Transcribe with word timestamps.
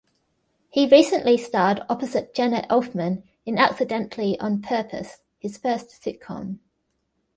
He 0.71 0.87
recently 0.87 1.37
starred 1.37 1.83
opposite 1.87 2.33
Jenna 2.33 2.65
Elfman 2.71 3.21
in 3.45 3.59
"Accidentally 3.59 4.35
on 4.39 4.59
Purpose", 4.59 5.19
his 5.37 5.59
first 5.59 5.91
sitcom. 6.01 6.57